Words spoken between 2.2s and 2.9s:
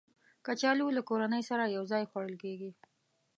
کېږي